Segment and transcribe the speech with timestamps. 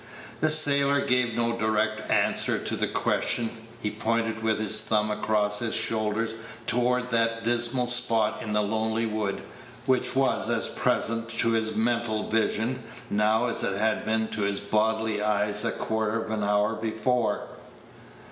[0.39, 3.51] The sailor gave no direct answer to the question.
[3.83, 6.27] He pointed with his thumb across his shoulder
[6.65, 9.43] toward that dismal spot in the lonely wood,
[9.85, 14.59] which was as present to his mental vision now as it had been to his
[14.59, 17.41] bodily eyes a quarter of an hour before.